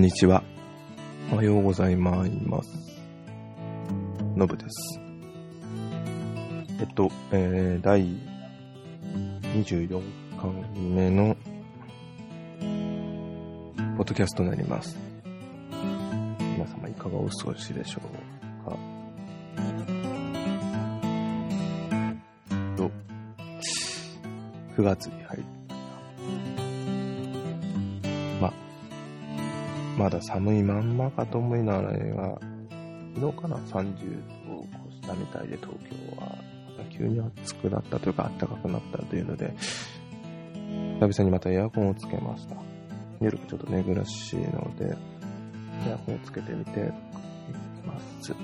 [0.00, 0.42] んにちは。
[1.30, 2.30] おはようございます。
[4.34, 4.98] のぶです。
[6.80, 8.06] えっと、えー、第
[9.42, 10.00] 24
[10.40, 11.36] 回目の、
[13.98, 14.96] ポッドキャストになります。
[16.40, 18.78] 皆様いかがお過ごしでしょうか？
[22.78, 22.90] と、
[24.78, 25.59] 9月に入りま
[30.00, 32.00] まだ寒いまんまかと思いながら、昨
[33.32, 36.38] 日かな、30度を越したみたいで、東京は、
[36.78, 42.56] ま急に暑くなったというか、暖かくなったというので、久々にまたエアコンをつけました。
[43.20, 44.96] 夜ちょっと寝苦しいので、
[45.86, 46.84] エアコンをつけてみてい
[47.86, 48.32] ます。
[48.32, 48.36] う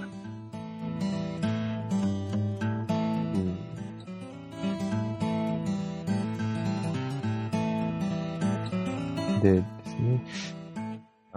[9.39, 9.76] んで、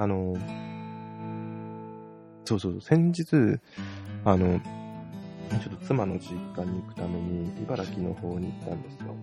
[0.10, 0.36] の、
[2.46, 3.60] そうそう、先日、
[4.26, 4.60] あの、
[5.58, 9.16] ちょっと妻の実家に行くために、茨城の方に行ったんですよ。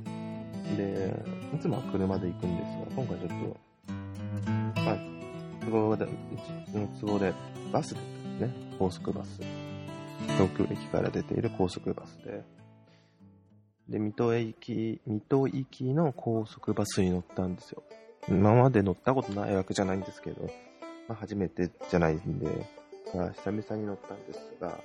[0.76, 1.14] で、
[1.54, 4.96] いつもは車で行くんですが、今回ちょっと、まあ、
[5.64, 6.08] 都合で、う
[6.72, 7.32] ちの都合で、
[7.72, 9.40] バスで行ったんですね、高速バス。
[10.38, 12.42] 東京駅から出ている高速バスで、
[13.88, 17.82] で、水戸駅、水戸行きの高速バスに乗ったんですよ。
[18.28, 20.50] 今まで乗ったことないわけじゃないんですけど、
[21.08, 22.46] まあ、初めてじゃないんで、
[23.14, 24.78] まあ、久々に乗ったんですが、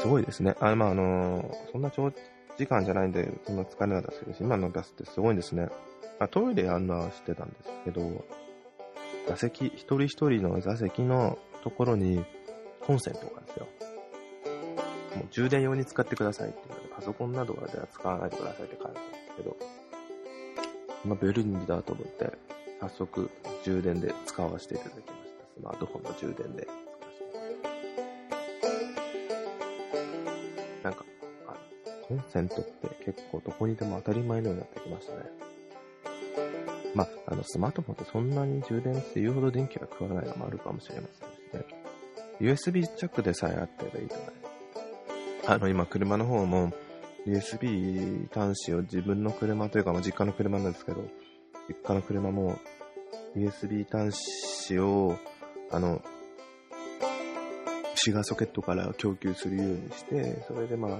[0.00, 0.54] すごいですね。
[0.60, 2.12] あ、まあ、あのそんな長
[2.58, 5.68] 時間じゃないんで、そんな疲れなかったですけど、今のバスってすごいんですね。
[6.18, 8.24] あトイレあんのは知ってたんですけど、
[9.28, 12.24] 座席、一人一人の座席のところに
[12.80, 13.66] コンセントがあるんですよ。
[15.16, 19.56] もう充電用に使ってくださいっていうので、パソコンなどでは使わないでくださいって書いてあるんですけど、
[21.04, 22.32] まあ、便利だと思って、
[22.80, 23.30] 早速
[23.66, 25.10] 充電で使わせていただきました。
[25.58, 26.68] スマートフォンの充電で
[30.84, 31.04] なんか、
[31.48, 31.54] あ
[32.06, 35.22] コンセントって結構どこにでも当たり前のようになってきましたね。
[36.94, 41.74] まあ、あの、スマートフォンってそんなに充電って言うほど電気が食わないのもあるかもしれませんしね。
[42.40, 44.32] USB ジャックでさえあってばいいと思いま
[45.42, 45.50] す。
[45.50, 46.72] あの、今車の方も、
[47.26, 51.02] USB 端子を自分の車というか、まあ、実家の車なんですけど、
[51.68, 52.60] 実家の車も
[53.36, 55.18] USB 端子を、
[55.70, 56.00] あの、
[57.94, 60.98] シガーソケットから供給するようにして、それでまあ、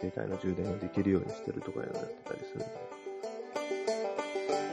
[0.00, 2.68] 携帯の充電ができるようにしてるとかやってたりするん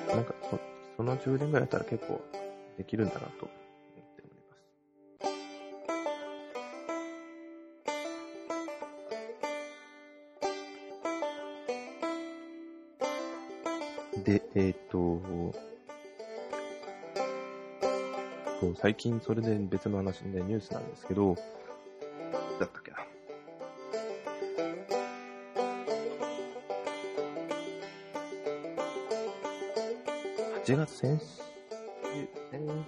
[0.08, 0.60] で、なんかそ、
[0.98, 2.22] その充電ぐらいやったら結構
[2.78, 4.34] できるんだなと思っており
[14.14, 14.24] ます。
[14.24, 15.22] で、えっ、と、
[18.60, 21.36] そう、最近それで別の話でニュースなんですけど、
[22.60, 22.98] だったっけな。
[30.66, 31.26] 8月先週、
[32.52, 32.86] 先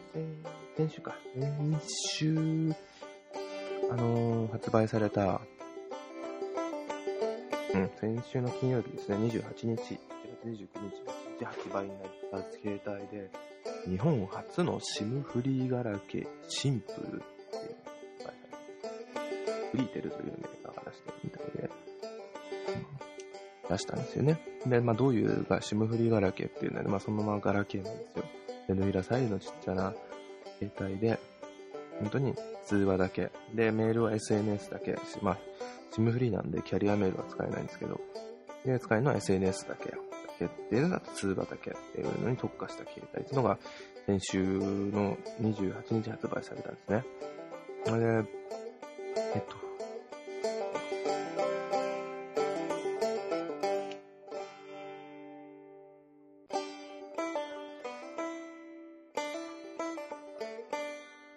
[0.76, 1.16] 先週か。
[1.34, 2.76] 先週、
[3.90, 5.40] あのー発売された、
[7.74, 9.31] うん、先週の金曜日ですね、28
[9.68, 10.68] 日、1月29日、
[11.40, 11.96] 日発売にな
[12.40, 13.30] った携帯で、
[13.88, 21.69] 日本初の SIM フリーガラケーシンプルっていうのが発売されてフリーテルというメーカーが出してるみたいで、
[23.69, 24.40] 出したんですよね。
[24.66, 28.25] で、まあどういうが SIM フリーガラケーっていうので、まあそのままガラケーなんですよ。
[28.68, 29.94] で、ヌイラサイズのちっちゃな
[30.59, 31.19] 携帯で、
[32.00, 33.31] 本当に通話だけ。
[33.53, 34.98] で、メールは SNS だけ。
[35.22, 35.38] まあ、
[35.92, 38.00] SIM フリーなんでキャリアメールは使えないんですけど、
[38.66, 40.11] で、使えるのは SNS だけ。
[40.41, 43.57] だけっていうのだと通話だけっていうのに特化した携帯っていうのが、
[44.06, 47.04] 先週の28日発売されたんですね。
[47.86, 48.30] それで、
[49.36, 49.56] えっと、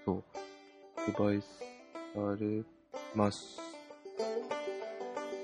[0.04, 0.24] そう、
[0.96, 1.46] 発売さ
[2.40, 2.62] れ
[3.14, 3.73] ます。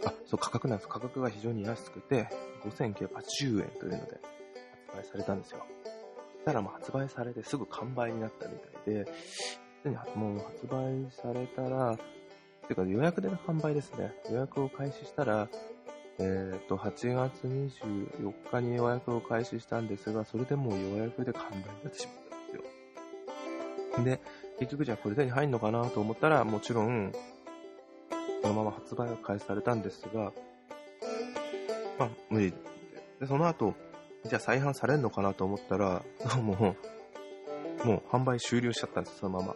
[0.05, 0.88] あ、そう、価格なんです。
[0.88, 2.29] 価格が非常に安くて、
[2.64, 4.20] 5980円というので
[4.94, 5.67] 発売されたんですよ。
[6.32, 11.99] そしたらもう発売されてすぐ完売になったみたいで、すでにもう発売されたら、
[12.70, 14.12] ていうか予約での販売ですね。
[14.31, 15.49] 予約を開始したら、
[16.19, 22.61] えっ、と、8月24日に予約を開始したんですが、それでもう予約で完売になってしまったんで
[23.88, 24.05] すよ。
[24.05, 24.20] で、
[24.61, 27.12] 結局じゃあこれ手に入るのかなと思ったら、もちろん、
[28.42, 30.32] そのまま発売が開始されたんですが、
[31.98, 32.52] まあ、無理
[33.20, 33.26] で。
[33.26, 33.75] その後、
[34.25, 36.02] じゃあ再販されるのかなと思ったら、
[36.34, 36.76] どうも、
[37.84, 39.54] う販売終了しちゃったんです、そのまま。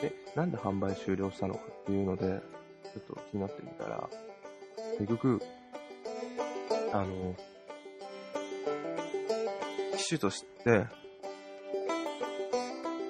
[0.00, 2.40] で、なんで販売終了したのかっていうので、
[2.94, 4.08] ちょっと気になってみたら、
[4.98, 5.40] 結局、
[6.92, 7.34] あの、
[9.96, 10.86] 機種として、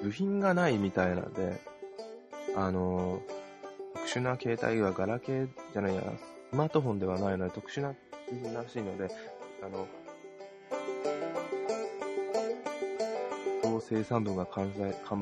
[0.03, 1.59] 部品がないみたいなんで、
[2.55, 3.21] あの、
[4.07, 6.01] 特殊な携帯はガラケーじゃないや、
[6.49, 7.95] スマートフォンではないので特殊な部
[8.41, 9.09] 品らしいので、
[9.61, 9.85] あの、
[13.81, 14.71] 生産分が完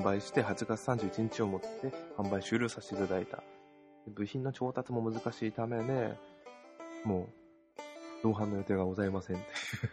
[0.04, 1.68] 売して8月31日をもって
[2.16, 3.42] 販売終了させていただいた。
[4.08, 6.14] 部品の調達も難しいためで、
[7.04, 7.30] も
[7.78, 7.82] う、
[8.22, 9.46] 同伴の予定がございませんって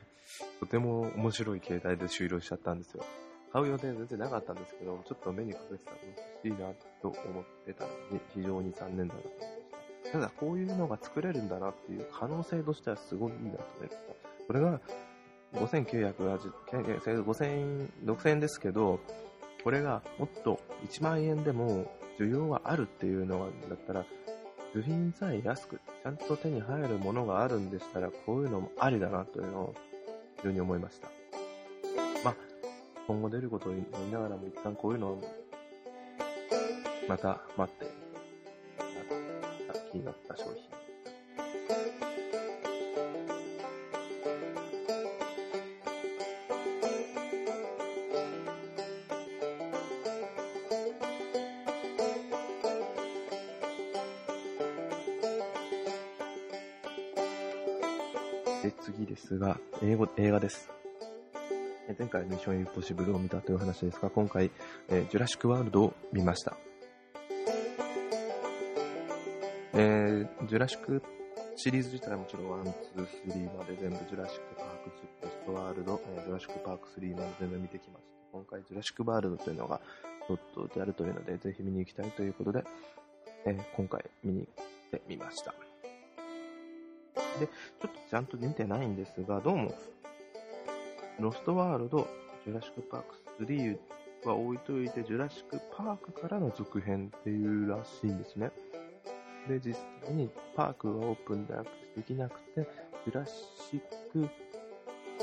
[0.60, 3.04] とても面白い携帯で終了しちゃったんですよ。
[3.52, 5.96] 買う予定全然なかったんですけど、ちょっと目にかけてたら
[6.44, 6.72] 欲しいな
[7.02, 10.12] と思ってたのに、非常に残念だなと思いました。
[10.12, 14.12] ただ、こういうのが作れるんだなっていう可能性としてはすごいいいなと思いました。
[14.46, 14.80] これが
[15.52, 16.52] 5980、
[17.24, 19.00] 5000、6000円ですけど、
[19.62, 20.58] これがもっと
[20.88, 21.86] 1万円でも
[22.18, 24.04] 需要があるっていうのだったら、
[24.72, 29.74] 部品さえ安く、ちゃんと手に入るものがあるんでしたら、こういうのもありだなというのを
[30.38, 31.21] 非常に思いました。
[33.12, 35.22] 今後出ることを言いながらも一旦こういうのを
[37.06, 37.84] また待って、
[39.68, 40.54] ま気になった商品。
[58.62, 60.81] で、次ですが、英語、映画です。
[62.02, 64.50] 前回ミッションインポッシブルを見たという話ですが、今回、
[64.88, 66.56] えー、ジュラシックワールドを見ました。
[69.72, 71.00] えー、ジュラシック
[71.54, 74.90] シリーズ自体はもちろん1、2、3まで全部ジュラシックパーク、
[75.22, 78.10] ロストワールド、えー、ジュラシックパーク3まで全部見てきました。
[78.32, 79.80] 今回ジュラシックワールドというのが
[80.26, 82.64] ちょっとであるというので、ぜひ見に行きたいということで、
[83.46, 85.54] えー、今回見に行ってみました。
[87.38, 89.72] で、ちょっとちゃんと見てないんですが、どうも、
[91.20, 92.08] ロストワールド、
[92.44, 93.78] ジュラシックパーク3
[94.24, 98.50] は置いといて、ジュラシックパークからの続編っていうらしいんですね。
[99.48, 101.54] で、実際にパークがオープンで
[101.96, 102.66] できなくて、
[103.04, 103.32] ジュラシ
[103.76, 103.80] ッ
[104.12, 104.28] ク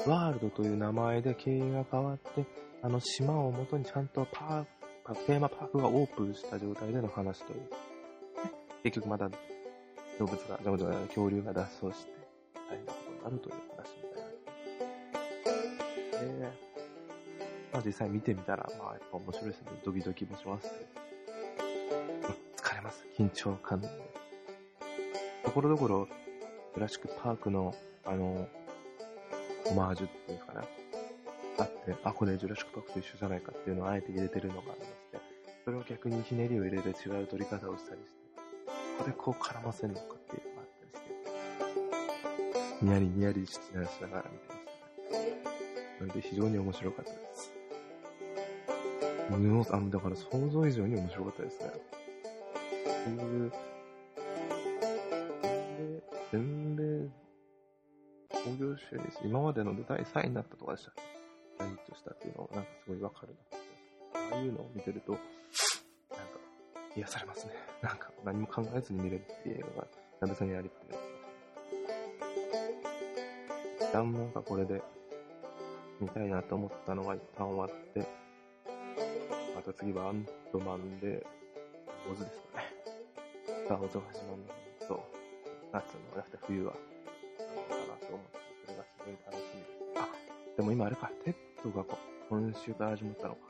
[0.09, 2.45] ワールドという名前で経営が変わって、
[2.81, 7.69] あの島をもとにちゃんとパーク、テーマパークがオープンした状態での話という。
[8.83, 9.30] 結局まだ
[10.19, 12.12] 動物が、じゃじゃ恐竜が脱走して、
[12.69, 14.08] 大変なことになるという話。
[16.19, 16.50] で、
[17.71, 19.68] まあ実際見てみたら、まあやっぱ面白いですね。
[19.83, 20.68] ドキドキもします、
[22.57, 23.06] 疲れます。
[23.18, 23.81] 緊張感。
[23.81, 26.07] ところどころ、
[26.74, 27.74] ジュラシックパークの、
[28.06, 28.48] あの、
[29.66, 30.68] オマージュっていうんですかね。
[31.60, 35.19] あって、あ、これジュラシックパークと一緒じゃないかっていうのをあえて入れてるのがありまして、
[35.66, 38.19] それを逆にひねりを入れて違う撮り方をしたりして、
[38.98, 44.58] ここでこう絡ませるのかっていうのがあったりして、ニヤリニヤリしながら見てましたね。
[45.99, 47.51] なので非常に面白かったです。
[49.29, 51.68] もあだから想像以上に面白かったですね。
[51.69, 51.73] っ
[53.03, 53.51] ていう、
[56.31, 57.09] 全米
[58.29, 60.91] 工業収入今までので第3位になったとかでした
[61.57, 63.57] 大ヒットしたっていうのがなんかすごいわかるな。
[64.35, 65.25] ああいうのを見てると、なんか
[66.95, 67.53] 癒されますね。
[67.81, 69.87] なんか何も考えずに見れるっていうのが、
[70.21, 70.95] 久々にやりって
[73.81, 74.81] 一旦なんかこれで
[75.99, 78.07] 見たいなと思ったのが一旦終わって、
[79.56, 81.25] また次はアントマンで、
[82.09, 82.65] オズですかね。
[83.68, 84.44] さあ、オズが始まる
[84.81, 85.03] のと、
[85.73, 89.99] 夏の、なくて冬は、かなと思って、それがすごい楽しみです。
[89.99, 90.07] あ、
[90.57, 91.85] でも今あれか、テッドが
[92.29, 93.41] 今週から始まったのか。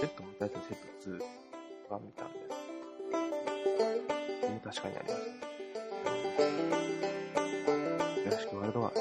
[0.00, 1.44] テッドも大体テッド2。
[1.90, 2.38] が見たんで。
[4.40, 5.20] でも確かにあります。
[8.24, 8.92] よろしくワールドは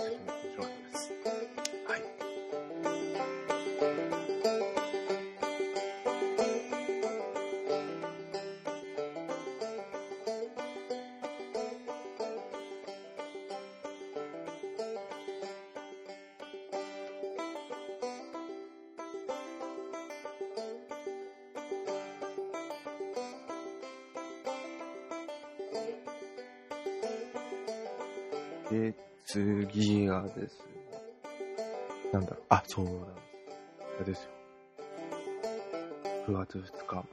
[28.69, 28.93] で、
[29.25, 30.65] 次がですね、
[32.11, 33.13] なんだろう、あ、そうなんです。
[33.95, 34.29] あれですよ。
[36.27, 37.05] 9月2日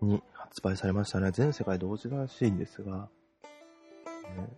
[0.00, 1.30] に発売されましたね。
[1.30, 3.08] 全世界同時らしいんですが、
[4.36, 4.48] ね、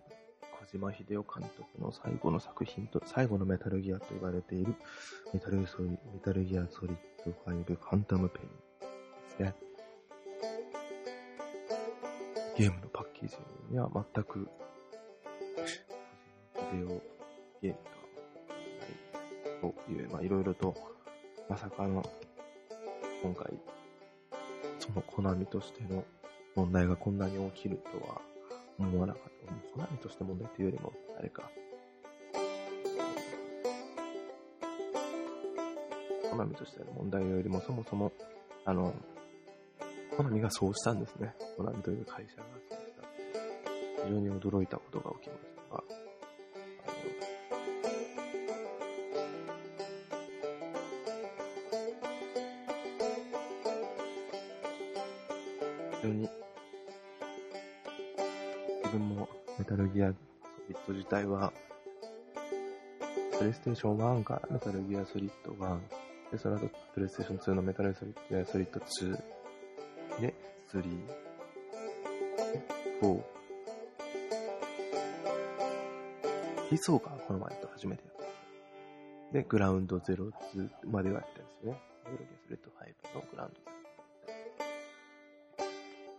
[0.59, 4.75] 小島秀夫監督の最後の作品と、最後のメタルギアと言われている
[5.33, 8.55] メタルソリメタルギアソリット5ファンタムペインで
[9.35, 9.55] すね。
[12.57, 13.35] ゲームのパッケージ
[13.69, 14.47] には全く、
[16.71, 16.87] デオ
[17.61, 17.77] ゲーム
[19.61, 20.73] とはという、まあいろいろと、
[21.49, 22.03] まさかの、
[23.21, 23.53] 今回、
[24.79, 26.03] そのコナミとしての
[26.55, 28.21] 問題がこんなに起きるとは
[28.79, 29.29] 思わなかった。
[29.73, 31.49] コナミとして問題というよりも、あれか。
[36.29, 38.11] コナミとしての問題よりも、そもそも、
[38.65, 38.93] あの、
[40.15, 41.35] コナミがそうしたんですね。
[41.57, 42.45] コナミという会社が。
[44.03, 46.10] 非常に驚いたことが起きました、
[56.01, 56.29] 非常に。
[58.83, 60.15] 自分もメタルギアソ
[60.67, 61.53] リッド自体は、
[63.37, 65.79] プレイステーション1からメタルギアソリッド1、
[66.31, 67.97] で、その後プレイステーション2のメタルギ
[68.37, 69.21] アソリッド2、
[70.19, 70.33] で、
[70.73, 70.83] 3、
[73.01, 73.21] 4、
[76.71, 79.33] 悲壮がこの前と初めてやった。
[79.33, 80.31] で、グラウンド02
[80.85, 81.81] まではやってるんですよね。
[82.05, 83.51] メタルギアソリッド5のグラウン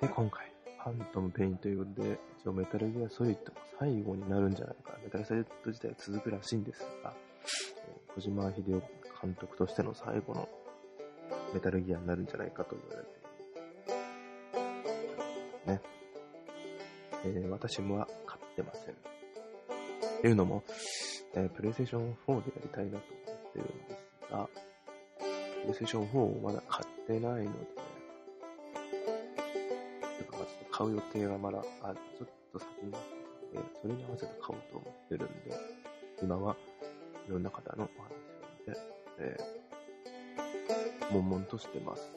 [0.01, 0.53] ドで、今回、
[0.85, 4.99] ファントムペインということで、一応メタルギアソリッドが最後になるんじゃないか。
[5.03, 7.15] メタルソリッド自体は続くらしいんですが、
[8.15, 8.83] 小島秀夫
[9.23, 10.49] 監督としての最後の
[11.55, 13.03] メタルギアになるんじゃないかと言われ
[15.65, 15.81] てね。
[17.25, 19.22] えー、私もは買ってません。
[20.23, 20.63] っていうのも、
[21.35, 23.97] えー、プレイステーション4でやりたいなと思ってるんで
[24.29, 24.49] すが、
[25.19, 27.49] プレイステーション4をまだ買ってないので、
[30.17, 33.01] ちょっと買う予定がまだ、あ、ちょっと先になっ
[33.51, 35.57] てので、それに合わせて買おうと思ってるんで、
[36.23, 36.57] 今は
[37.27, 38.15] いろんな方のお話を
[38.69, 38.81] 見て、
[39.19, 42.13] えー、悶々としてます。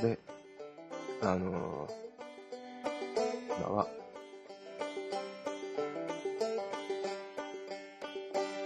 [0.00, 0.18] で、
[1.20, 2.09] あのー、
[3.70, 3.86] 今は、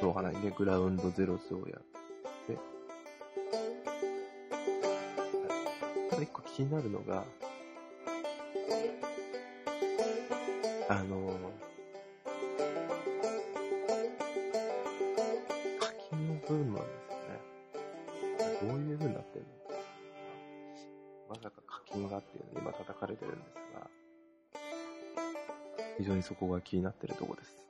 [0.00, 1.82] しょうがない、グラウンドゼロズをやっ
[2.46, 2.56] て、
[6.08, 7.22] ただ一個気になるのが、
[10.88, 11.38] あの
[15.80, 18.68] 課金の部分なんですよね。
[18.70, 19.50] どういう風になってるの
[21.28, 23.86] まさか課金がっていうのに今叩かれてるんですが、
[26.04, 27.64] 非常にそこが気になってるとこです。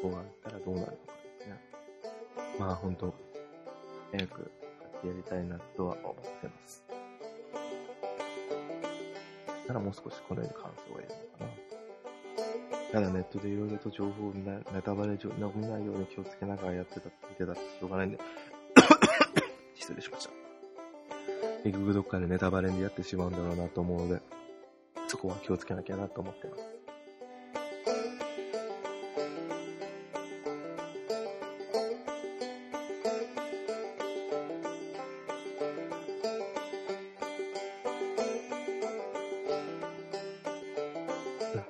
[0.00, 0.92] 終わったらどうなるのか
[1.40, 1.60] ですね。
[2.60, 3.12] まあ本当、
[4.12, 4.52] 早く
[5.04, 6.84] やりたいなとは思ってます。
[9.66, 11.52] たらもう少しこのように感想を言うのか
[12.92, 12.92] な。
[12.92, 18.20] ただネットでいろいろと情報を見ないネタバレ上見ないように気をつけながらやってた、見てたってしょうがないんで
[19.74, 20.39] 失礼しました。
[21.62, 24.22] 結局どっかでネタバレでやってしまうんだろうなと思うので、
[25.08, 26.62] そこは気をつけなきゃなと思ってます。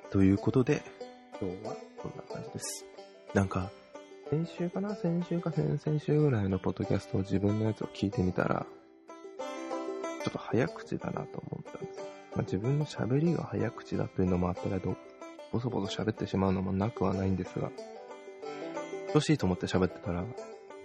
[0.09, 0.81] ということで、
[1.39, 2.85] 今日はこんな感じです。
[3.33, 3.71] なんか、
[4.29, 4.93] 先週かな？
[4.95, 8.65] 先週か先々週ぐらいのポッドキャストを自分のやつを聞いてみたら、
[10.23, 11.99] ちょっと早口だなと思ったんです。
[12.33, 14.95] まあ、自分の喋りが早口だというのもあったけど、
[15.51, 17.71] ボソボソ喋ってしまうのもなくはないんですが、
[19.07, 20.23] 欲しいと思って喋ってたら、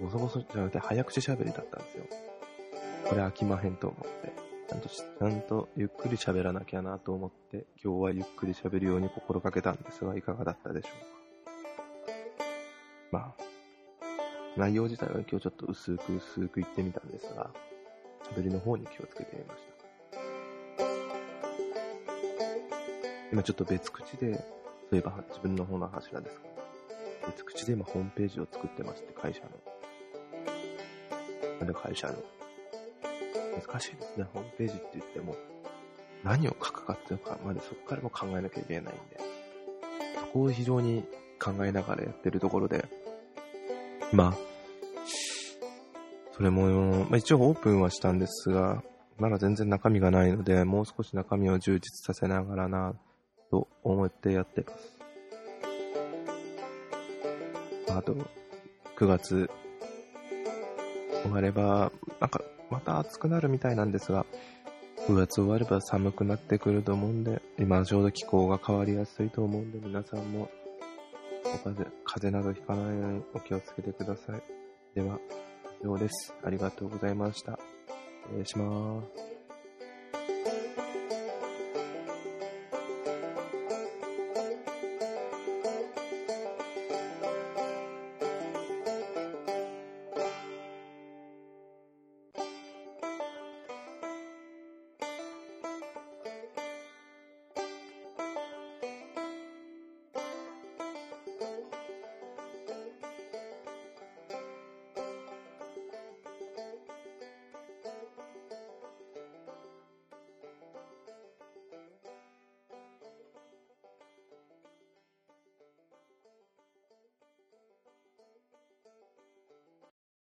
[0.00, 2.04] ボソボソじゃなくて早口喋りだったんですよ。
[3.08, 4.32] これ飽きまへんと思って。
[4.68, 11.16] ちゃんと、ちゃんとゆっくり喋らなきゃなと思って、今日はゆっくり喋るように心がけたんですが、いかがだったでしょうか。
[13.12, 13.46] まあ、
[14.56, 17.50] 内容自体は今日ちょっと薄く薄く言ってみたんですが、
[18.34, 19.76] 喋りの方に気をつけてみました。
[23.32, 24.42] 今ちょっと別口で、そ
[24.92, 26.46] ういえば自分の方の柱ですか
[27.26, 29.50] 別口で今ホームページを作ってまして、会社の。
[31.60, 32.14] ある会社の。
[33.60, 34.26] 難しいですね。
[34.32, 35.36] ホームページって言っても、
[36.22, 39.20] 何を書くかっていうかまでそこからも考えなきゃいけないんで、
[40.20, 41.04] そこを非常に
[41.42, 42.84] 考えながらやってるところで、
[44.12, 44.45] まあ、
[46.36, 48.82] それも、まあ、一応オープンはしたんですが、
[49.16, 52.94] まだ全然中身がないので、もう少し中身を充実させながらな、
[53.50, 54.96] と思ってやってます。
[57.90, 58.14] あと、
[58.98, 59.50] 9月
[61.22, 61.90] 終われば、
[62.20, 64.26] なんか、また暑くなるみたいなんですが、
[65.08, 70.50] 9月終われば寒くなってくると思うんで、今ちょうど気候が変わりやすいと思うんで、皆さんも、
[71.44, 74.42] お風邪、風邪などひかないようにお気をつけてください。
[74.94, 75.18] では。
[75.82, 76.34] ようです。
[76.44, 77.58] ありがとうございました。
[78.28, 79.25] 失礼します。